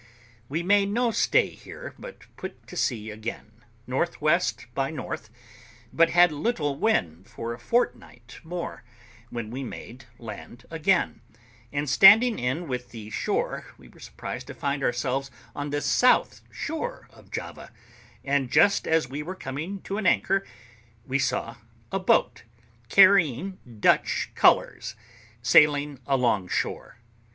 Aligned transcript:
We 0.49 0.63
made 0.63 0.89
no 0.89 1.11
stay 1.11 1.49
here, 1.49 1.93
but 1.99 2.23
put 2.35 2.65
to 2.65 2.75
sea 2.75 3.11
again, 3.11 3.63
N.W. 3.87 4.07
by 4.73 4.87
N., 4.91 5.17
but 5.93 6.09
had 6.09 6.31
little 6.31 6.75
wind 6.75 7.27
for 7.29 7.53
a 7.53 7.59
fortnight 7.59 8.39
more, 8.43 8.83
when 9.29 9.51
we 9.51 9.61
made 9.63 10.05
land 10.17 10.65
again; 10.71 11.21
and 11.71 11.87
standing 11.87 12.39
in 12.39 12.67
with 12.67 12.89
the 12.89 13.11
shore, 13.11 13.67
we 13.77 13.89
were 13.89 13.99
surprised 13.99 14.47
to 14.47 14.55
find 14.55 14.81
ourselves 14.83 15.29
on 15.55 15.69
the 15.69 15.81
south 15.81 16.41
shore 16.49 17.07
of 17.11 17.29
Java; 17.29 17.71
and 18.25 18.49
just 18.49 18.87
as 18.87 19.07
we 19.07 19.21
were 19.21 19.35
coming 19.35 19.81
to 19.83 19.97
an 19.99 20.07
anchor 20.07 20.43
we 21.05 21.19
saw 21.19 21.57
a 21.91 21.99
boat, 21.99 22.41
carrying 22.89 23.59
Dutch 23.79 24.31
colours, 24.33 24.95
sailing 25.43 25.99
along 26.07 26.47
shore. 26.47 26.97